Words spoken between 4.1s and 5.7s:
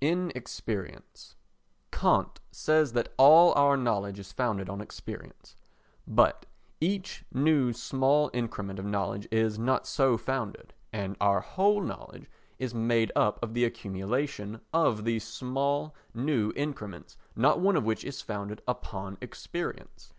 is founded on experience.